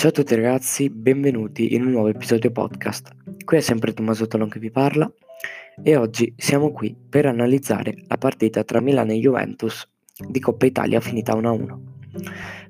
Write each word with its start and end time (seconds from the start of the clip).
Ciao 0.00 0.08
a 0.08 0.12
tutti 0.12 0.34
ragazzi, 0.34 0.88
benvenuti 0.88 1.74
in 1.74 1.84
un 1.84 1.90
nuovo 1.90 2.08
episodio 2.08 2.50
podcast. 2.50 3.10
Qui 3.44 3.58
è 3.58 3.60
sempre 3.60 3.92
Tommaso 3.92 4.26
Talon 4.26 4.48
che 4.48 4.58
vi 4.58 4.70
parla 4.70 5.12
e 5.84 5.94
oggi 5.96 6.32
siamo 6.38 6.72
qui 6.72 6.96
per 6.96 7.26
analizzare 7.26 7.94
la 8.08 8.16
partita 8.16 8.64
tra 8.64 8.80
Milano 8.80 9.12
e 9.12 9.18
Juventus 9.18 9.86
di 10.26 10.40
Coppa 10.40 10.64
Italia 10.64 11.00
finita 11.00 11.34
1-1. 11.34 11.78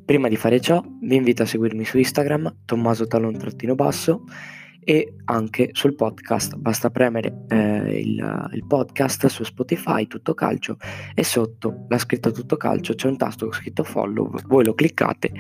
Prima 0.05 0.27
di 0.27 0.35
fare 0.35 0.61
ciò 0.61 0.83
vi 1.03 1.15
invito 1.15 1.45
a 1.45 1.47
seguirmi 1.47 1.85
su 1.85 1.99
Instagram 1.99 2.63
Tommaso 2.65 3.07
Talon-basso 3.07 4.25
e 4.83 5.15
anche 5.27 5.69
sul 5.71 5.95
podcast, 5.95 6.57
basta 6.57 6.91
premere 6.91 7.45
eh, 7.47 8.01
il, 8.01 8.49
il, 8.55 8.67
podcast 8.67 9.29
su 9.29 9.45
Spotify 9.45 10.09
Tutto 10.09 10.35
Calcio 10.35 10.79
e 11.15 11.23
sotto 11.23 11.87
la 11.89 11.99
scritta 11.99 12.33
Tutto 12.33 12.57
Calcio 12.57 12.95
c'è 12.95 13.07
un 13.07 13.17
tasto 13.17 13.53
scritto 13.53 13.85
follow, 13.85 14.33
voi 14.49 14.65
lo 14.65 14.75
cliccate 14.75 15.31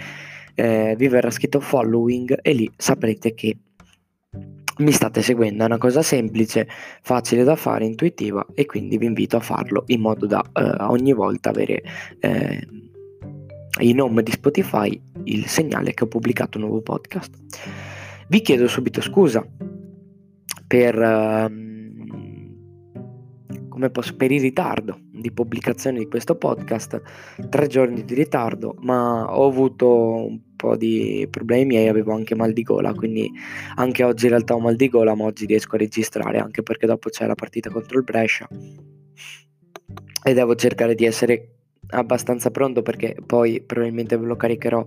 eh, 0.60 0.94
vi 0.94 1.08
verrà 1.08 1.30
scritto 1.30 1.58
following 1.58 2.38
e 2.42 2.52
lì 2.52 2.70
saprete 2.76 3.32
che 3.32 3.56
mi 4.78 4.92
state 4.92 5.22
seguendo. 5.22 5.62
È 5.62 5.66
una 5.66 5.78
cosa 5.78 6.02
semplice, 6.02 6.68
facile 7.00 7.44
da 7.44 7.56
fare, 7.56 7.86
intuitiva 7.86 8.46
e 8.54 8.66
quindi 8.66 8.98
vi 8.98 9.06
invito 9.06 9.38
a 9.38 9.40
farlo 9.40 9.84
in 9.86 10.00
modo 10.00 10.26
da 10.26 10.42
eh, 10.52 10.82
ogni 10.84 11.14
volta 11.14 11.48
avere 11.48 11.82
eh, 12.20 12.66
in 13.80 14.00
home 14.00 14.22
di 14.22 14.32
Spotify 14.32 15.00
il 15.24 15.46
segnale 15.46 15.94
che 15.94 16.04
ho 16.04 16.08
pubblicato 16.08 16.58
un 16.58 16.64
nuovo 16.64 16.82
podcast. 16.82 17.38
Vi 18.28 18.40
chiedo 18.42 18.68
subito 18.68 19.00
scusa 19.00 19.44
per, 20.66 20.94
come 23.68 23.90
posso, 23.90 24.14
per 24.14 24.30
il 24.30 24.40
ritardo 24.40 25.00
di 25.10 25.32
pubblicazione 25.32 25.98
di 25.98 26.06
questo 26.06 26.36
podcast, 26.36 27.02
tre 27.48 27.66
giorni 27.66 28.04
di 28.04 28.14
ritardo, 28.14 28.76
ma 28.80 29.36
ho 29.36 29.46
avuto 29.46 30.26
un 30.26 30.49
po' 30.60 30.76
di 30.76 31.26
problemi 31.30 31.64
miei, 31.64 31.88
avevo 31.88 32.12
anche 32.12 32.34
mal 32.34 32.52
di 32.52 32.62
gola, 32.62 32.92
quindi 32.92 33.30
anche 33.76 34.04
oggi 34.04 34.26
in 34.26 34.32
realtà 34.32 34.54
ho 34.54 34.60
mal 34.60 34.76
di 34.76 34.88
gola, 34.88 35.14
ma 35.14 35.24
oggi 35.24 35.46
riesco 35.46 35.76
a 35.76 35.78
registrare 35.78 36.38
anche 36.38 36.62
perché 36.62 36.86
dopo 36.86 37.08
c'è 37.08 37.26
la 37.26 37.34
partita 37.34 37.70
contro 37.70 37.98
il 37.98 38.04
Brescia. 38.04 38.46
E 40.22 40.34
devo 40.34 40.54
cercare 40.54 40.94
di 40.94 41.06
essere 41.06 41.54
abbastanza 41.92 42.50
pronto 42.50 42.82
perché 42.82 43.16
poi 43.24 43.62
probabilmente 43.62 44.16
ve 44.16 44.26
lo 44.26 44.36
caricherò 44.36 44.84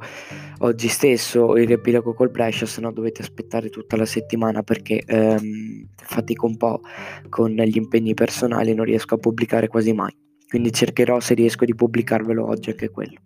oggi 0.59 0.87
stesso 0.87 1.57
il 1.57 1.67
riepilogo 1.67 2.13
col 2.13 2.29
Brescia 2.29 2.65
se 2.65 2.79
no 2.79 2.93
dovete 2.93 3.23
aspettare 3.23 3.69
tutta 3.69 3.97
la 3.97 4.05
settimana 4.05 4.63
perché 4.63 5.03
ehm, 5.05 5.87
fatico 5.95 6.45
un 6.45 6.55
po' 6.55 6.81
con 7.27 7.51
gli 7.51 7.75
impegni 7.75 8.13
personali 8.13 8.73
non 8.73 8.85
riesco 8.85 9.15
a 9.15 9.17
pubblicare 9.17 9.67
quasi 9.67 9.91
mai. 9.91 10.15
Quindi 10.47 10.71
cercherò 10.71 11.19
se 11.19 11.33
riesco 11.33 11.65
di 11.65 11.73
pubblicarvelo 11.73 12.45
oggi 12.45 12.69
anche 12.69 12.89
quello. 12.89 13.17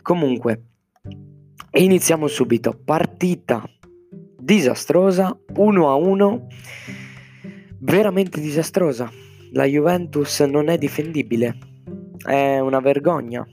Comunque 0.00 0.62
iniziamo 1.82 2.26
subito. 2.26 2.78
Partita 2.84 3.62
disastrosa 4.38 5.38
1 5.54 5.88
a 5.88 5.94
1 5.94 6.46
veramente 7.80 8.40
disastrosa. 8.40 9.10
La 9.52 9.64
Juventus 9.64 10.40
non 10.40 10.68
è 10.68 10.78
difendibile. 10.78 11.58
È 12.24 12.58
una 12.58 12.80
vergogna. 12.80 13.46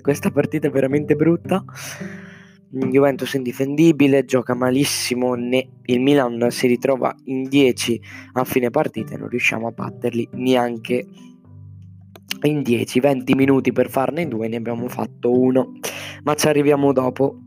Questa 0.00 0.30
partita 0.30 0.68
è 0.68 0.70
veramente 0.70 1.14
brutta. 1.16 1.64
Juventus 2.68 3.34
indifendibile, 3.34 4.24
gioca 4.24 4.54
malissimo, 4.54 5.36
il 5.36 6.00
Milan 6.00 6.50
si 6.50 6.66
ritrova 6.66 7.14
in 7.26 7.48
10 7.48 8.00
a 8.32 8.42
fine 8.42 8.70
partita 8.70 9.14
e 9.14 9.16
non 9.16 9.28
riusciamo 9.28 9.68
a 9.68 9.70
batterli 9.70 10.28
neanche 10.32 11.06
in 12.42 12.62
10, 12.62 13.00
20 13.00 13.34
minuti 13.34 13.72
per 13.72 13.88
farne 13.88 14.26
due, 14.26 14.48
ne 14.48 14.56
abbiamo 14.56 14.88
fatto 14.88 15.30
uno, 15.30 15.74
ma 16.24 16.34
ci 16.34 16.48
arriviamo 16.48 16.92
dopo. 16.92 17.38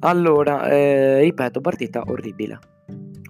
Allora, 0.00 0.68
eh, 0.68 1.20
ripeto, 1.20 1.60
partita 1.60 2.02
orribile. 2.06 2.58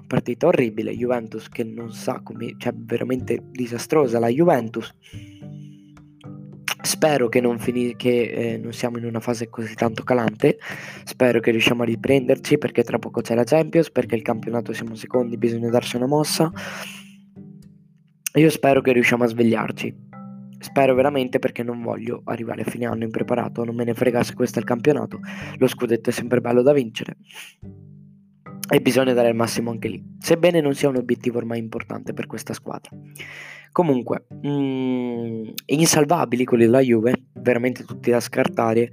Partita 0.06 0.46
orribile, 0.46 0.94
Juventus 0.94 1.48
che 1.48 1.64
non 1.64 1.92
sa 1.92 2.20
come, 2.22 2.54
cioè 2.58 2.72
veramente 2.74 3.42
disastrosa 3.50 4.18
la 4.18 4.28
Juventus 4.28 4.94
Spero 6.82 7.28
che 7.28 7.40
non, 7.40 7.60
fini- 7.60 7.94
che, 7.94 8.22
eh, 8.22 8.58
non 8.58 8.72
siamo 8.72 8.98
in 8.98 9.04
una 9.04 9.20
fase 9.20 9.48
così 9.48 9.74
tanto 9.74 10.02
calante, 10.02 10.58
spero 11.04 11.38
che 11.38 11.52
riusciamo 11.52 11.82
a 11.82 11.86
riprenderci 11.86 12.58
perché 12.58 12.82
tra 12.82 12.98
poco 12.98 13.20
c'è 13.20 13.36
la 13.36 13.44
Champions, 13.44 13.92
perché 13.92 14.16
il 14.16 14.22
campionato 14.22 14.72
siamo 14.72 14.96
secondi, 14.96 15.36
bisogna 15.36 15.70
darci 15.70 15.94
una 15.94 16.08
mossa. 16.08 16.50
Io 18.34 18.50
spero 18.50 18.80
che 18.80 18.92
riusciamo 18.92 19.22
a 19.22 19.28
svegliarci. 19.28 20.10
Spero 20.62 20.94
veramente 20.94 21.40
perché 21.40 21.64
non 21.64 21.82
voglio 21.82 22.22
arrivare 22.24 22.62
a 22.62 22.64
fine 22.64 22.86
anno 22.86 23.02
impreparato, 23.02 23.64
non 23.64 23.74
me 23.74 23.82
ne 23.82 23.94
frega 23.94 24.22
se 24.22 24.34
questo 24.34 24.58
è 24.58 24.62
il 24.62 24.66
campionato, 24.68 25.18
lo 25.56 25.66
scudetto 25.66 26.10
è 26.10 26.12
sempre 26.12 26.40
bello 26.40 26.62
da 26.62 26.72
vincere 26.72 27.16
e 28.72 28.80
bisogna 28.80 29.12
dare 29.12 29.28
il 29.28 29.34
massimo 29.34 29.70
anche 29.70 29.88
lì, 29.88 30.02
sebbene 30.20 30.60
non 30.60 30.74
sia 30.74 30.88
un 30.88 30.96
obiettivo 30.96 31.38
ormai 31.38 31.58
importante 31.58 32.12
per 32.12 32.26
questa 32.26 32.54
squadra. 32.54 32.90
Comunque, 33.72 34.26
mh, 34.28 34.48
mm, 34.48 35.44
insalvabili 35.66 36.44
quelli 36.44 36.64
della 36.64 36.80
Juve, 36.80 37.24
veramente 37.34 37.84
tutti 37.84 38.10
da 38.10 38.20
scartare, 38.20 38.92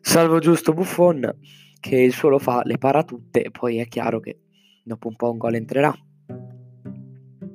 salvo 0.00 0.38
giusto 0.38 0.74
Buffon 0.74 1.38
che 1.80 1.96
il 1.96 2.12
suo 2.12 2.28
lo 2.28 2.38
fa, 2.38 2.60
le 2.64 2.76
para 2.76 3.04
tutte 3.04 3.42
e 3.42 3.50
poi 3.50 3.78
è 3.78 3.86
chiaro 3.86 4.20
che 4.20 4.38
dopo 4.84 5.08
un 5.08 5.16
po' 5.16 5.30
un 5.30 5.38
gol 5.38 5.54
entrerà. 5.54 5.92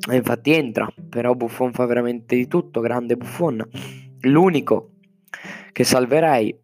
E 0.10 0.16
infatti 0.16 0.52
entra, 0.52 0.92
però 1.10 1.34
Buffon 1.34 1.72
fa 1.72 1.86
veramente 1.86 2.36
di 2.36 2.48
tutto, 2.48 2.82
grande 2.82 3.16
Buffon. 3.16 3.66
L'unico 4.22 4.92
che 5.72 5.84
salverei, 5.84 6.58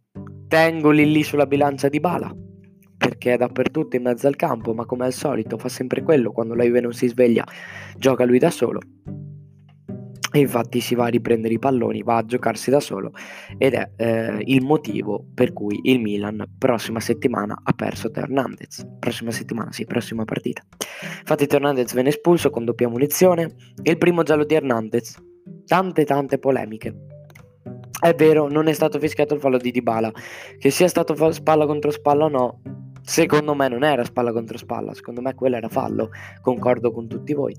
tengo 0.48 0.92
lì 0.92 1.10
lì 1.10 1.24
sulla 1.24 1.48
bilancia 1.48 1.88
di 1.88 2.00
Bala, 2.00 2.36
perché 2.98 3.34
è 3.34 3.38
dappertutto 3.38 3.96
in 3.96 4.04
mezzo 4.04 4.28
al 4.28 4.36
campo, 4.36 4.74
ma 4.74 4.86
come 4.86 5.06
al 5.06 5.14
solito 5.14 5.58
fa 5.58 5.70
sempre 5.70 6.04
quello, 6.04 6.32
quando 6.32 6.54
la 6.54 6.64
Juve 6.64 6.82
non 6.82 6.94
si 6.94 7.08
sveglia, 7.08 7.46
gioca 7.98 8.26
lui 8.26 8.40
da 8.40 8.50
solo. 8.50 8.82
E 10.32 10.40
infatti 10.40 10.80
si 10.80 10.94
va 10.94 11.06
a 11.06 11.10
riprendere 11.10 11.56
i 11.56 11.60
palloni, 11.60 12.04
va 12.04 12.18
a 12.18 12.26
giocarsi 12.26 12.70
da 12.70 12.80
solo 12.80 13.14
ed 13.58 13.74
è 13.74 13.92
eh, 13.96 14.42
il 14.46 14.64
motivo 14.64 15.26
per 15.34 15.54
cui 15.54 15.80
il 15.84 16.00
Milan 16.00 16.46
prossima 16.58 17.00
settimana 17.00 17.60
ha 17.64 17.74
perso 17.74 18.12
Teo 18.12 18.24
Hernandez. 18.24 18.86
Prossima 19.00 19.32
settimana, 19.32 19.72
sì, 19.72 19.86
prossima 19.86 20.26
partita. 20.26 20.62
Infatti 21.20 21.48
Hernandez 21.50 21.94
venne 21.94 22.10
espulso 22.10 22.52
con 22.52 22.64
doppia 22.64 22.88
munizione 22.88 23.56
e 23.82 23.92
il 23.92 23.98
primo 23.98 24.22
giallo 24.22 24.44
di 24.44 24.54
Hernandez. 24.54 25.18
Tante 25.66 26.06
tante 26.06 26.38
polemiche. 26.38 26.96
È 28.00 28.14
vero, 28.14 28.48
non 28.48 28.68
è 28.68 28.74
stato 28.74 29.00
fischiato 29.00 29.34
il 29.34 29.40
fallo 29.40 29.58
di 29.58 29.72
Dybala. 29.72 30.12
Che 30.58 30.70
sia 30.70 30.88
stato 30.88 31.32
spalla 31.32 31.66
contro 31.66 31.92
spalla 31.92 32.26
o 32.26 32.30
no, 32.30 32.62
Secondo 33.02 33.56
me 33.56 33.68
non 33.68 33.84
era 33.84 34.04
spalla 34.04 34.32
contro 34.32 34.58
spalla, 34.58 34.94
secondo 34.94 35.22
me 35.22 35.34
quello 35.34 35.56
era 35.56 35.70
fallo, 35.70 36.10
concordo 36.42 36.92
con 36.92 37.08
tutti 37.08 37.34
voi. 37.34 37.56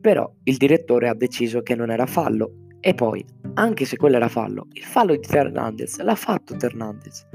Però 0.00 0.30
il 0.44 0.56
direttore 0.56 1.08
ha 1.08 1.14
deciso 1.14 1.62
che 1.62 1.74
non 1.74 1.90
era 1.90 2.06
fallo 2.06 2.66
e 2.80 2.94
poi, 2.94 3.24
anche 3.54 3.84
se 3.84 3.96
quello 3.96 4.16
era 4.16 4.28
fallo, 4.28 4.68
il 4.72 4.84
fallo 4.84 5.16
di 5.16 5.26
Fernandez 5.26 5.98
l'ha 6.00 6.14
fatto 6.14 6.56
Fernandez. 6.58 7.26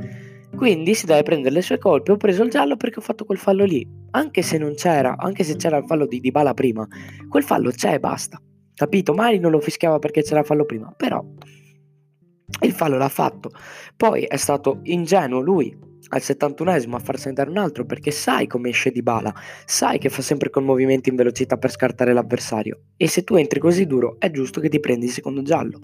Quindi 0.55 0.93
si 0.93 1.05
deve 1.05 1.23
prendere 1.23 1.55
le 1.55 1.61
sue 1.61 1.77
colpe. 1.77 2.11
Ho 2.11 2.17
preso 2.17 2.43
il 2.43 2.49
giallo 2.49 2.77
perché 2.77 2.99
ho 2.99 3.01
fatto 3.01 3.25
quel 3.25 3.37
fallo 3.37 3.65
lì. 3.65 3.85
Anche 4.11 4.41
se 4.41 4.57
non 4.57 4.75
c'era, 4.75 5.15
anche 5.17 5.43
se 5.43 5.55
c'era 5.55 5.77
il 5.77 5.85
fallo 5.85 6.05
di 6.05 6.19
Dybala 6.19 6.53
prima, 6.53 6.87
quel 7.27 7.43
fallo 7.43 7.71
c'è 7.71 7.93
e 7.93 7.99
basta. 7.99 8.39
Capito? 8.75 9.13
Mari 9.13 9.39
non 9.39 9.51
lo 9.51 9.59
fischiava 9.59 9.99
perché 9.99 10.21
c'era 10.21 10.41
il 10.41 10.45
fallo 10.45 10.65
prima, 10.65 10.93
però 10.95 11.23
il 12.61 12.71
fallo 12.71 12.97
l'ha 12.97 13.09
fatto. 13.09 13.51
Poi 13.97 14.23
è 14.23 14.37
stato 14.37 14.79
ingenuo 14.83 15.39
lui 15.39 15.75
al 16.13 16.21
71esimo 16.21 16.93
a 16.93 16.99
farsi 16.99 17.27
andare 17.27 17.49
un 17.49 17.57
altro 17.57 17.85
perché 17.85 18.11
sai 18.11 18.47
come 18.47 18.69
esce 18.69 18.91
di 18.91 19.01
bala, 19.01 19.33
sai 19.65 19.97
che 19.97 20.09
fa 20.09 20.21
sempre 20.21 20.49
quel 20.49 20.63
movimento 20.63 21.09
in 21.09 21.15
velocità 21.15 21.57
per 21.57 21.71
scartare 21.71 22.13
l'avversario. 22.13 22.81
E 22.97 23.07
se 23.07 23.23
tu 23.23 23.35
entri 23.35 23.59
così 23.59 23.85
duro 23.85 24.17
è 24.19 24.29
giusto 24.29 24.61
che 24.61 24.69
ti 24.69 24.79
prendi 24.79 25.05
il 25.05 25.11
secondo 25.11 25.41
giallo. 25.41 25.79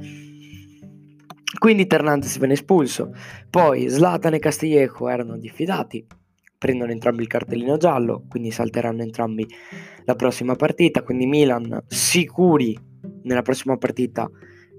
Quindi 1.57 1.88
Hernandez 1.89 2.38
viene 2.38 2.53
espulso, 2.53 3.12
poi 3.50 3.89
Zlatan 3.89 4.36
e 4.36 4.39
Castiglieco 4.39 5.09
erano 5.09 5.36
diffidati, 5.36 6.06
prendono 6.57 6.92
entrambi 6.92 7.24
il 7.24 7.27
cartellino 7.27 7.77
giallo, 7.77 8.25
quindi 8.30 8.51
salteranno 8.51 9.01
entrambi 9.01 9.48
la 10.06 10.15
prossima 10.15 10.56
partita, 10.56 11.01
quindi 11.01 11.25
Milan 11.25 11.83
sicuri 11.88 12.77
nella 13.24 13.42
prossima 13.42 13.77
partita 13.77 14.30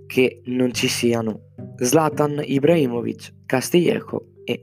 che 0.06 0.42
non 0.44 0.72
ci 0.72 0.86
siano 0.86 1.48
Zlatan, 1.76 2.40
Ibrahimovic, 2.44 3.46
Castiglieco 3.46 4.28
e 4.44 4.60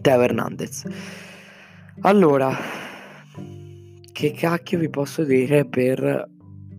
Teo 0.00 0.22
Hernandez. 0.22 0.84
Allora, 2.00 2.56
che 4.12 4.30
cacchio 4.32 4.78
vi 4.78 4.88
posso 4.88 5.24
dire 5.24 5.64
per, 5.66 6.28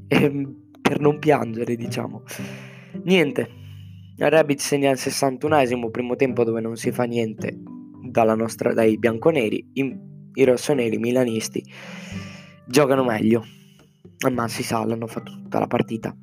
ehm, 0.08 0.56
per 0.82 1.00
non 1.00 1.20
piangere, 1.20 1.76
diciamo. 1.76 2.24
Niente, 3.04 3.50
Rebic 4.18 4.62
segna 4.62 4.92
il 4.92 4.98
61esimo 5.00 5.90
primo 5.90 6.16
tempo 6.16 6.44
dove 6.44 6.62
non 6.62 6.76
si 6.76 6.92
fa 6.92 7.04
niente 7.04 7.58
nostra, 8.36 8.74
dai 8.74 8.98
bianconeri, 8.98 9.70
i, 9.74 9.98
i 10.34 10.44
rossoneri 10.44 10.98
milanisti 10.98 11.64
giocano 12.66 13.04
meglio, 13.04 13.44
ma 14.32 14.48
si 14.48 14.64
sa, 14.64 14.86
l'hanno 14.86 15.08
fatto 15.08 15.32
tutta 15.32 15.60
la 15.60 15.68
partita. 15.68 16.16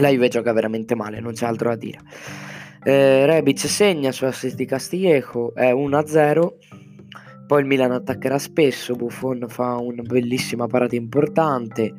La 0.00 0.08
Juve 0.10 0.28
gioca 0.28 0.52
veramente 0.52 0.94
male, 0.94 1.20
non 1.20 1.32
c'è 1.32 1.46
altro 1.46 1.70
da 1.70 1.76
dire. 1.76 1.98
Eh, 2.82 3.26
Rebic 3.26 3.58
segna 3.58 4.12
su 4.12 4.24
assist 4.24 4.54
di 4.54 4.64
Castillejo, 4.64 5.54
è 5.54 5.72
1-0. 5.72 6.54
Poi 7.46 7.60
il 7.60 7.66
Milan 7.66 7.92
attaccherà 7.92 8.38
spesso, 8.38 8.94
Buffon 8.94 9.46
fa 9.48 9.76
una 9.76 10.02
bellissima 10.02 10.66
parata 10.66 10.94
importante, 10.94 11.94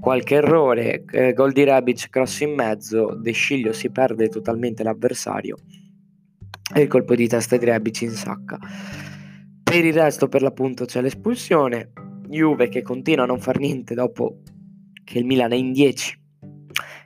qualche 0.00 0.36
errore, 0.36 1.04
eh, 1.10 1.32
gol 1.32 1.52
di 1.52 1.64
Rebic, 1.64 2.08
cross 2.08 2.40
in 2.40 2.54
mezzo, 2.54 3.14
De 3.14 3.32
Sciglio 3.32 3.72
si 3.72 3.90
perde 3.90 4.28
totalmente 4.28 4.82
l'avversario 4.82 5.56
e 6.74 6.80
il 6.80 6.88
colpo 6.88 7.14
di 7.14 7.28
testa 7.28 7.56
di 7.56 7.64
Rebic 7.64 8.02
insacca. 8.02 8.58
Per 9.62 9.84
il 9.84 9.92
resto 9.92 10.28
per 10.28 10.42
l'appunto 10.42 10.84
c'è 10.84 11.00
l'espulsione, 11.00 11.92
Juve 12.28 12.68
che 12.68 12.82
continua 12.82 13.24
a 13.24 13.26
non 13.26 13.40
far 13.40 13.58
niente 13.58 13.94
dopo 13.94 14.40
che 15.04 15.18
il 15.18 15.24
Milan 15.24 15.52
è 15.52 15.56
in 15.56 15.72
10, 15.72 16.20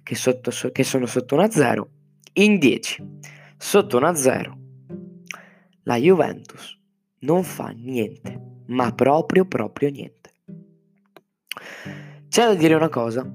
che, 0.03 0.15
sotto, 0.15 0.51
che 0.73 0.85
sono 0.85 1.07
sotto 1.07 1.37
1-0, 1.37 1.83
in 2.35 2.59
10, 2.59 3.19
sotto 3.57 3.99
1-0, 3.99 4.53
la 5.83 5.97
Juventus 5.97 6.79
non 7.21 7.43
fa 7.43 7.69
niente, 7.69 8.63
ma 8.67 8.93
proprio 8.93 9.45
proprio 9.45 9.91
niente. 9.91 10.31
C'è 12.29 12.47
da 12.47 12.55
dire 12.55 12.75
una 12.75 12.89
cosa, 12.89 13.29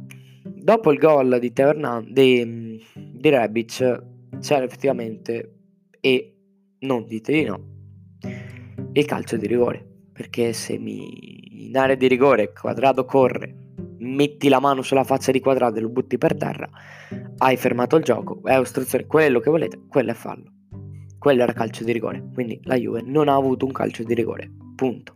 dopo 0.43 0.91
il 0.91 0.97
gol 0.97 1.37
di, 1.39 1.51
Hernan- 1.53 2.11
di, 2.11 2.81
di 2.93 3.29
Rebic 3.29 4.03
c'era 4.39 4.63
effettivamente, 4.63 5.53
e 5.99 6.35
non 6.79 7.05
dite 7.05 7.31
di 7.33 7.43
no, 7.43 7.59
il 8.93 9.05
calcio 9.05 9.35
di 9.35 9.47
rigore, 9.47 9.85
perché 10.13 10.53
se 10.53 10.77
mi 10.77 11.67
in 11.67 11.77
area 11.77 11.95
di 11.95 12.07
rigore 12.07 12.53
Quadrado 12.53 13.03
corre, 13.03 13.64
metti 14.05 14.47
la 14.47 14.59
mano 14.59 14.81
sulla 14.81 15.03
faccia 15.03 15.31
di 15.31 15.39
Quadrado 15.39 15.77
e 15.77 15.81
lo 15.81 15.89
butti 15.89 16.17
per 16.17 16.37
terra, 16.37 16.69
hai 17.37 17.57
fermato 17.57 17.95
il 17.95 18.03
gioco, 18.03 18.41
è 18.43 18.57
ostruzione, 18.57 19.05
quello 19.05 19.39
che 19.39 19.49
volete, 19.49 19.79
quello 19.87 20.11
è 20.11 20.15
fallo 20.15 20.53
quello 21.25 21.41
era 21.41 21.53
calcio 21.53 21.83
di 21.83 21.91
rigore, 21.91 22.23
quindi 22.35 22.59
la 22.65 22.75
Juve 22.75 23.01
non 23.01 23.29
ha 23.29 23.33
avuto 23.33 23.65
un 23.65 23.71
calcio 23.71 24.03
di 24.03 24.13
rigore, 24.13 24.47
punto. 24.75 25.15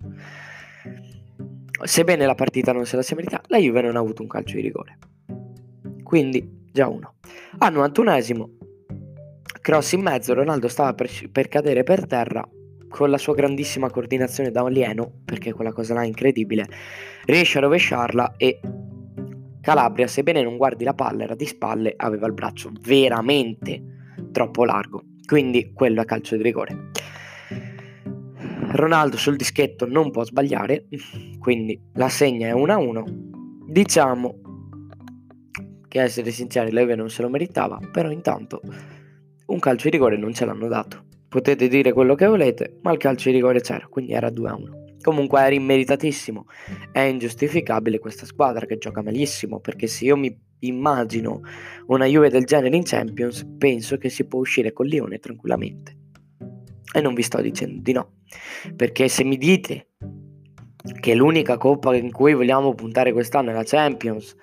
Sebbene 1.84 2.26
la 2.26 2.34
partita 2.34 2.72
non 2.72 2.88
se 2.88 2.96
la 2.96 3.04
sia 3.04 3.16
meritata, 3.16 3.44
la 3.50 3.60
Juve 3.60 3.84
non 3.84 3.96
ha 3.96 4.00
avuto 4.00 4.24
un 4.24 4.28
calcio 4.28 4.56
di 4.56 4.64
rigore. 4.64 4.98
Quindi 6.02 6.66
già 6.72 6.88
uno. 6.88 7.14
Al 7.60 7.74
91esimo, 7.76 8.50
cross 9.62 9.92
in 9.92 10.02
mezzo, 10.02 10.34
Ronaldo 10.34 10.68
stava 10.68 10.96
per, 10.96 11.12
per 11.32 11.48
cadere 11.48 11.84
per 11.84 12.08
terra 12.08 12.44
con 12.90 13.10
la 13.10 13.18
sua 13.18 13.36
grandissima 13.36 13.90
coordinazione 13.90 14.52
da 14.52 14.62
alieno, 14.62 15.10
perché 15.24 15.54
quella 15.54 15.72
cosa 15.72 15.94
là 15.94 16.02
è 16.02 16.08
incredibile, 16.08 16.68
riesce 17.26 17.60
a 17.60 17.62
rovesciarla 17.62 18.34
e 18.36 18.60
Calabria, 19.62 20.08
sebbene 20.08 20.42
non 20.42 20.58
guardi 20.58 20.84
la 20.84 20.94
palla, 20.94 21.24
era 21.24 21.36
di 21.36 21.46
spalle, 21.46 21.94
aveva 21.96 22.28
il 22.28 22.34
braccio 22.34 22.72
veramente 22.82 23.82
troppo 24.32 24.66
largo. 24.66 25.04
Quindi 25.26 25.74
quello 25.74 26.02
è 26.02 26.06
calcio 26.06 26.36
di 26.36 26.44
rigore. 26.44 26.90
Ronaldo 28.72 29.18
sul 29.18 29.36
dischetto 29.36 29.86
non 29.86 30.12
può 30.12 30.24
sbagliare, 30.24 30.88
quindi 31.40 31.80
la 31.94 32.10
segna 32.10 32.48
è 32.48 32.54
1-1. 32.54 33.04
Diciamo 33.68 34.36
che 35.88 36.02
essere 36.02 36.32
sinceri 36.32 36.72
Leve 36.72 36.96
non 36.96 37.10
se 37.10 37.22
lo 37.22 37.30
meritava, 37.30 37.80
però 37.92 38.10
intanto 38.10 38.62
un 39.48 39.60
calcio 39.60 39.86
di 39.86 39.92
rigore 39.92 40.18
non 40.18 40.34
ce 40.34 40.46
l'hanno 40.46 40.68
dato. 40.68 41.06
Potete 41.30 41.68
dire 41.68 41.94
quello 41.94 42.16
che 42.16 42.26
volete, 42.26 42.80
ma 42.82 42.92
il 42.92 42.98
calcio 42.98 43.30
di 43.30 43.36
rigore 43.36 43.62
c'era, 43.62 43.86
quindi 43.88 44.14
era 44.14 44.30
2-1. 44.30 44.98
Comunque 45.02 45.40
era 45.40 45.54
immeritatissimo. 45.54 46.46
È 46.92 47.00
ingiustificabile 47.00 48.00
questa 48.00 48.26
squadra 48.26 48.66
che 48.66 48.80
gioca 48.80 49.04
malissimo, 49.04 49.60
perché 49.60 49.88
se 49.88 50.06
io 50.06 50.18
mi 50.18 50.36
immagino 50.62 51.42
una 51.88 52.06
Juve 52.06 52.30
del 52.30 52.46
genere 52.46 52.76
in 52.76 52.84
Champions, 52.84 53.48
penso 53.58 53.98
che 53.98 54.10
si 54.10 54.26
può 54.26 54.40
uscire 54.40 54.74
con 54.74 54.88
Lione 54.88 55.20
tranquillamente. 55.20 55.98
E 56.92 57.02
non 57.02 57.14
vi 57.14 57.22
sto 57.22 57.40
dicendo 57.40 57.80
di 57.82 57.94
no, 57.94 58.14
perché 58.76 59.08
se 59.08 59.24
mi 59.24 59.38
dite 59.38 59.90
che 61.00 61.14
l'unica 61.14 61.58
coppa 61.58 61.96
in 61.96 62.12
cui 62.12 62.34
vogliamo 62.34 62.74
puntare 62.74 63.14
quest'anno 63.14 63.52
è 63.52 63.54
la 63.54 63.64
Champions, 63.64 64.36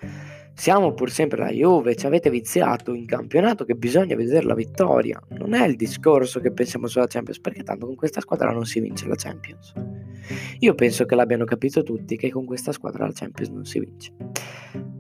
siamo 0.59 0.95
pur 0.95 1.11
sempre 1.11 1.39
la 1.39 1.51
Juve, 1.51 1.95
ci 1.97 2.07
avete 2.07 2.31
viziato 2.31 2.95
in 2.95 3.05
campionato 3.05 3.67
che 3.67 3.75
bisogna 3.75 4.17
vedere 4.17 4.47
la 4.47 4.55
vittoria. 4.55 5.23
Non 5.37 5.53
è 5.53 5.67
il 5.67 5.77
discorso 5.77 6.41
che 6.41 6.51
pensiamo 6.51 6.87
sulla 6.87 7.07
Champions, 7.07 7.41
perché 7.41 7.63
tanto 7.63 7.85
con 7.85 7.95
questa 7.95 8.23
squadra 8.23 8.51
non 8.51 8.65
si 8.65 8.81
vince 8.81 9.07
la 9.07 9.17
Champions. 9.17 9.75
Io 10.61 10.75
penso 10.75 11.05
che 11.05 11.15
l'abbiano 11.15 11.45
capito 11.45 11.83
tutti 11.83 12.17
che 12.17 12.31
con 12.31 12.47
questa 12.47 12.73
squadra 12.73 13.05
la 13.05 13.13
Champions 13.15 13.51
non 13.51 13.65
si 13.67 13.81
vince. 13.81 14.13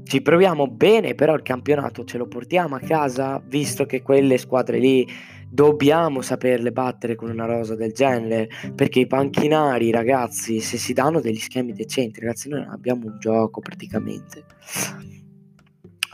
Ci 0.04 0.20
proviamo 0.20 0.68
bene, 0.68 1.14
però 1.14 1.34
il 1.34 1.42
campionato 1.42 2.04
ce 2.04 2.18
lo 2.18 2.28
portiamo 2.28 2.76
a 2.76 2.80
casa, 2.80 3.42
visto 3.44 3.86
che 3.86 4.02
quelle 4.02 4.36
squadre 4.36 4.78
lì 4.78 5.08
dobbiamo 5.48 6.20
saperle 6.20 6.70
battere 6.70 7.14
con 7.14 7.30
una 7.30 7.46
rosa 7.46 7.74
del 7.74 7.92
genere, 7.92 8.48
perché 8.74 9.00
i 9.00 9.06
panchinari, 9.06 9.90
ragazzi, 9.90 10.60
se 10.60 10.76
si 10.76 10.92
danno 10.92 11.20
degli 11.20 11.38
schemi 11.38 11.72
decenti, 11.72 12.20
ragazzi, 12.20 12.50
noi 12.50 12.60
non 12.60 12.72
abbiamo 12.72 13.06
un 13.06 13.16
gioco 13.18 13.60
praticamente. 13.60 14.44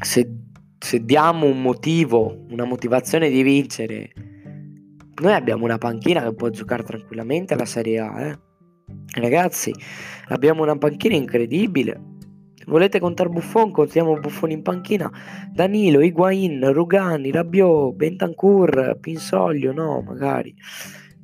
Se, 0.00 0.28
se 0.78 1.04
diamo 1.04 1.46
un 1.46 1.60
motivo, 1.60 2.44
una 2.50 2.64
motivazione 2.64 3.28
di 3.28 3.42
vincere, 3.42 4.12
noi 5.22 5.32
abbiamo 5.32 5.64
una 5.64 5.78
panchina 5.78 6.22
che 6.22 6.34
può 6.34 6.48
giocare 6.48 6.82
tranquillamente 6.82 7.54
alla 7.54 7.66
Serie 7.66 7.98
A, 7.98 8.20
eh. 8.22 8.38
Ragazzi, 9.14 9.72
abbiamo 10.28 10.62
una 10.62 10.76
panchina 10.76 11.14
incredibile 11.14 12.10
Volete 12.66 13.00
contare 13.00 13.28
Buffon? 13.28 13.72
Contiamo 13.72 14.18
Buffon 14.18 14.50
in 14.50 14.62
panchina. 14.62 15.10
Danilo, 15.52 16.00
Higuain, 16.00 16.72
Rugani, 16.72 17.30
Rabiot, 17.30 17.94
Bentancur, 17.94 18.98
Pinsoglio, 19.00 19.72
no, 19.72 20.02
magari. 20.02 20.54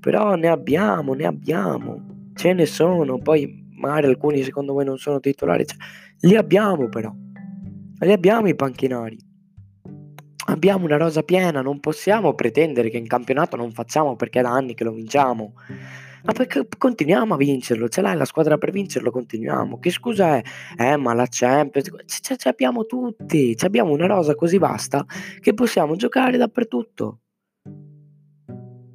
Però 0.00 0.34
ne 0.34 0.48
abbiamo, 0.48 1.14
ne 1.14 1.26
abbiamo. 1.26 2.30
Ce 2.34 2.52
ne 2.52 2.66
sono. 2.66 3.18
Poi 3.18 3.66
magari 3.76 4.06
alcuni 4.06 4.42
secondo 4.42 4.72
voi 4.72 4.84
non 4.84 4.98
sono 4.98 5.20
titolari. 5.20 5.64
Cioè, 5.64 5.78
li 6.22 6.34
abbiamo 6.34 6.88
però. 6.88 7.14
Li 8.00 8.12
abbiamo 8.12 8.48
i 8.48 8.54
panchinari. 8.54 9.18
Abbiamo 10.46 10.84
una 10.84 10.96
rosa 10.96 11.22
piena, 11.22 11.60
non 11.60 11.80
possiamo 11.80 12.32
pretendere 12.34 12.90
che 12.90 12.96
in 12.96 13.06
campionato 13.06 13.56
non 13.56 13.72
facciamo 13.72 14.16
perché 14.16 14.38
è 14.38 14.42
da 14.42 14.50
anni 14.50 14.74
che 14.74 14.84
lo 14.84 14.92
vinciamo. 14.92 15.54
Ma 16.22 16.32
perché 16.32 16.66
continuiamo 16.78 17.34
a 17.34 17.36
vincerlo? 17.36 17.88
Ce 17.88 18.00
l'hai 18.00 18.16
la 18.16 18.24
squadra 18.24 18.56
per 18.56 18.70
vincerlo? 18.70 19.10
Continuiamo. 19.10 19.78
Che 19.78 19.90
scusa 19.90 20.36
è? 20.36 20.42
Eh, 20.76 20.96
ma 20.96 21.12
la 21.12 21.26
Champions. 21.28 21.90
Ce, 22.06 22.36
ce 22.36 22.48
abbiamo 22.48 22.86
tutti. 22.86 23.56
Ce 23.56 23.66
abbiamo 23.66 23.92
una 23.92 24.06
rosa 24.06 24.34
così 24.34 24.58
vasta 24.58 25.04
che 25.40 25.52
possiamo 25.52 25.96
giocare 25.96 26.36
dappertutto. 26.36 27.20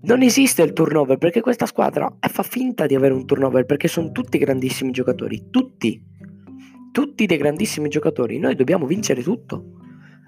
Non 0.05 0.21
esiste 0.21 0.63
il 0.63 0.73
turnover 0.73 1.17
perché 1.17 1.39
questa 1.39 1.65
squadra 1.65 2.13
fa 2.19 2.43
finta 2.43 2.85
di 2.85 2.95
avere 2.95 3.13
un 3.13 3.25
turnover 3.25 3.65
perché 3.65 3.87
sono 3.87 4.11
tutti 4.11 4.37
grandissimi 4.37 4.91
giocatori. 4.91 5.49
Tutti. 5.49 6.11
Tutti 6.93 7.25
dei 7.25 7.37
grandissimi 7.37 7.89
giocatori. 7.89 8.37
Noi 8.37 8.55
dobbiamo 8.55 8.85
vincere 8.85 9.21
tutto 9.21 9.81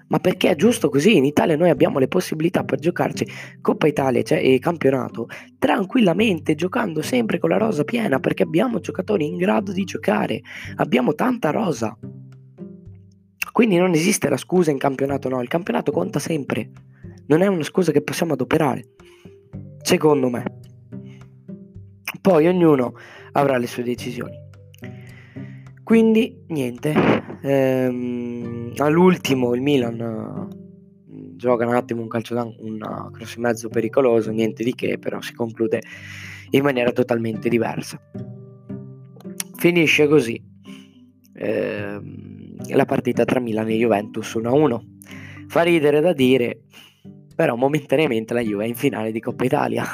ma 0.08 0.18
perché 0.18 0.50
è 0.50 0.56
giusto 0.56 0.88
così. 0.88 1.16
In 1.16 1.24
Italia 1.24 1.56
noi 1.56 1.70
abbiamo 1.70 1.98
le 1.98 2.08
possibilità 2.08 2.64
per 2.64 2.78
giocarci 2.78 3.26
Coppa 3.60 3.86
Italia 3.86 4.22
cioè, 4.22 4.38
e 4.38 4.58
campionato 4.58 5.28
tranquillamente, 5.58 6.54
giocando 6.54 7.02
sempre 7.02 7.38
con 7.38 7.50
la 7.50 7.56
rosa 7.56 7.84
piena, 7.84 8.18
perché 8.18 8.42
abbiamo 8.42 8.80
giocatori 8.80 9.26
in 9.26 9.36
grado 9.36 9.72
di 9.72 9.84
giocare, 9.84 10.42
abbiamo 10.76 11.14
tanta 11.14 11.50
rosa. 11.50 11.96
Quindi 13.52 13.76
non 13.76 13.92
esiste 13.92 14.28
la 14.28 14.36
scusa 14.36 14.70
in 14.70 14.78
campionato, 14.78 15.28
no, 15.28 15.40
il 15.40 15.48
campionato 15.48 15.90
conta 15.90 16.18
sempre, 16.18 16.70
non 17.26 17.40
è 17.40 17.46
una 17.46 17.62
scusa 17.62 17.90
che 17.90 18.02
possiamo 18.02 18.34
adoperare, 18.34 18.90
secondo 19.80 20.28
me. 20.28 20.44
Poi 22.20 22.46
ognuno 22.48 22.94
avrà 23.32 23.56
le 23.56 23.66
sue 23.66 23.82
decisioni. 23.82 24.45
Quindi 25.86 26.42
niente, 26.48 26.92
ehm, 27.42 28.72
all'ultimo 28.78 29.54
il 29.54 29.62
Milan 29.62 30.00
uh, 30.00 31.36
gioca 31.36 31.64
un 31.64 31.76
attimo 31.76 32.02
un 32.02 32.08
calcio 32.08 32.34
un 32.34 33.08
cross 33.12 33.36
in 33.36 33.42
mezzo 33.42 33.68
pericoloso, 33.68 34.32
niente 34.32 34.64
di 34.64 34.74
che, 34.74 34.98
però 34.98 35.20
si 35.20 35.32
conclude 35.32 35.80
in 36.50 36.64
maniera 36.64 36.90
totalmente 36.90 37.48
diversa. 37.48 38.00
Finisce 39.54 40.08
così 40.08 40.42
ehm, 41.34 42.74
la 42.74 42.84
partita 42.84 43.24
tra 43.24 43.38
Milan 43.38 43.68
e 43.68 43.76
Juventus 43.76 44.34
1-1. 44.34 44.80
Fa 45.46 45.62
ridere 45.62 46.00
da 46.00 46.12
dire, 46.12 46.62
però 47.32 47.54
momentaneamente 47.54 48.34
la 48.34 48.40
Juve 48.40 48.64
è 48.64 48.66
in 48.66 48.74
finale 48.74 49.12
di 49.12 49.20
Coppa 49.20 49.44
Italia, 49.44 49.84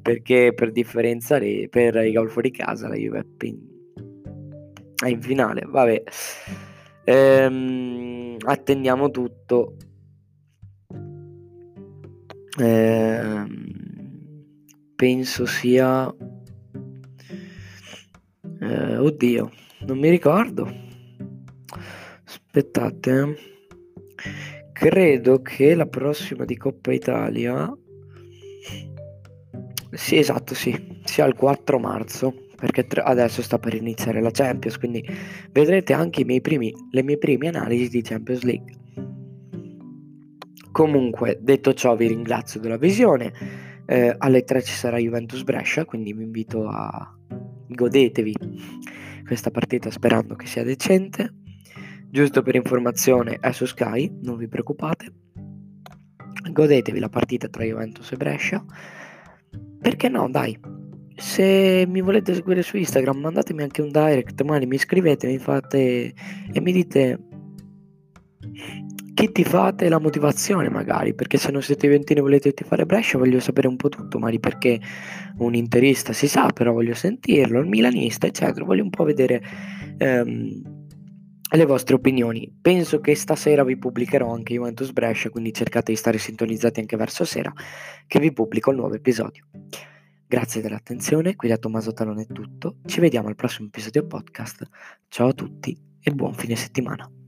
perché 0.00 0.52
per 0.54 0.70
differenza 0.70 1.40
per 1.40 1.96
i 1.96 2.12
gol 2.12 2.30
fuori 2.30 2.52
casa 2.52 2.86
la 2.86 2.94
Juve 2.94 3.18
è 3.18 3.46
in 3.46 3.71
è 5.06 5.10
in 5.10 5.20
finale, 5.20 5.64
vabbè. 5.66 6.02
Ehm, 7.04 8.36
attendiamo 8.44 9.10
tutto. 9.10 9.76
Ehm, 12.58 13.74
penso 14.94 15.46
sia... 15.46 16.14
Eh, 18.60 18.96
oddio, 18.96 19.50
non 19.86 19.98
mi 19.98 20.08
ricordo. 20.08 20.70
Aspettate. 22.24 23.36
Eh. 24.24 24.70
credo 24.72 25.42
che 25.42 25.74
la 25.74 25.86
prossima 25.86 26.44
di 26.44 26.56
Coppa 26.56 26.92
Italia 26.92 27.72
sì, 29.94 30.16
esatto, 30.16 30.54
sì, 30.54 31.00
sia 31.04 31.26
il 31.26 31.34
4 31.34 31.78
marzo, 31.78 32.34
perché 32.62 32.86
adesso 33.00 33.42
sta 33.42 33.58
per 33.58 33.74
iniziare 33.74 34.22
la 34.22 34.30
Champions, 34.30 34.78
quindi 34.78 35.04
vedrete 35.50 35.94
anche 35.94 36.24
primi, 36.40 36.72
le 36.92 37.02
mie 37.02 37.18
prime 37.18 37.48
analisi 37.48 37.88
di 37.88 38.02
Champions 38.02 38.42
League. 38.42 38.76
Comunque, 40.70 41.40
detto 41.42 41.74
ciò, 41.74 41.96
vi 41.96 42.06
ringrazio 42.06 42.60
della 42.60 42.76
visione. 42.76 43.32
Eh, 43.84 44.14
alle 44.16 44.44
3 44.44 44.62
ci 44.62 44.74
sarà 44.74 44.98
Juventus 44.98 45.42
Brescia, 45.42 45.84
quindi 45.84 46.12
vi 46.12 46.22
invito 46.22 46.68
a 46.68 47.12
godetevi 47.66 48.36
questa 49.26 49.50
partita 49.50 49.90
sperando 49.90 50.36
che 50.36 50.46
sia 50.46 50.62
decente. 50.62 51.34
Giusto 52.08 52.42
per 52.42 52.54
informazione 52.54 53.38
è 53.40 53.50
su 53.50 53.66
Sky, 53.66 54.20
non 54.22 54.36
vi 54.36 54.46
preoccupate. 54.46 55.12
Godetevi 56.48 57.00
la 57.00 57.08
partita 57.08 57.48
tra 57.48 57.64
Juventus 57.64 58.12
e 58.12 58.16
Brescia. 58.16 58.64
Perché 59.80 60.08
no, 60.08 60.30
dai. 60.30 60.71
Se 61.22 61.84
mi 61.86 62.00
volete 62.00 62.34
seguire 62.34 62.62
su 62.62 62.76
Instagram, 62.76 63.16
mandatemi 63.16 63.62
anche 63.62 63.80
un 63.80 63.92
direct, 63.92 64.42
magari 64.42 64.66
mi 64.66 64.76
scrivete, 64.76 65.28
mi 65.28 65.38
fate 65.38 66.12
e 66.52 66.60
mi 66.60 66.72
dite 66.72 67.18
chi 69.14 69.30
ti 69.30 69.44
fate 69.44 69.88
la 69.88 70.00
motivazione 70.00 70.68
magari, 70.68 71.14
perché 71.14 71.38
se 71.38 71.52
non 71.52 71.62
siete 71.62 71.86
juventini 71.86 72.18
e 72.18 72.22
volete 72.22 72.52
fare 72.64 72.84
Brescia 72.86 73.18
voglio 73.18 73.38
sapere 73.38 73.68
un 73.68 73.76
po' 73.76 73.88
tutto, 73.88 74.18
magari 74.18 74.40
perché 74.40 74.80
un 75.38 75.54
interista 75.54 76.12
si 76.12 76.26
sa, 76.26 76.48
però 76.48 76.72
voglio 76.72 76.94
sentirlo, 76.94 77.60
il 77.60 77.68
milanista 77.68 78.26
eccetera, 78.26 78.64
voglio 78.64 78.82
un 78.82 78.90
po' 78.90 79.04
vedere 79.04 79.40
ehm, 79.98 80.62
le 81.52 81.64
vostre 81.64 81.94
opinioni. 81.94 82.52
Penso 82.60 82.98
che 82.98 83.14
stasera 83.14 83.62
vi 83.62 83.78
pubblicherò 83.78 84.28
anche 84.34 84.54
Juventus 84.54 84.90
Brescia, 84.90 85.30
quindi 85.30 85.52
cercate 85.52 85.92
di 85.92 85.98
stare 85.98 86.18
sintonizzati 86.18 86.80
anche 86.80 86.96
verso 86.96 87.24
sera 87.24 87.52
che 88.08 88.18
vi 88.18 88.32
pubblico 88.32 88.70
il 88.70 88.76
nuovo 88.76 88.94
episodio. 88.94 89.44
Grazie 90.32 90.62
dell'attenzione, 90.62 91.36
qui 91.36 91.46
da 91.46 91.58
Tommaso 91.58 91.92
Talone 91.92 92.22
è 92.22 92.26
tutto, 92.26 92.76
ci 92.86 93.00
vediamo 93.00 93.28
al 93.28 93.34
prossimo 93.34 93.66
episodio 93.68 94.06
podcast, 94.06 94.66
ciao 95.08 95.28
a 95.28 95.32
tutti 95.34 95.78
e 96.00 96.10
buon 96.10 96.32
fine 96.32 96.56
settimana. 96.56 97.21